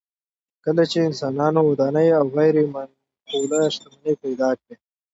کله 0.63 0.83
چې 0.91 0.97
انسانانو 1.07 1.59
ودانۍ 1.69 2.07
او 2.19 2.25
غیر 2.37 2.55
منقوله 2.73 3.59
شتمني 3.73 4.13
پیدا 4.23 4.49
کړه 4.59 4.73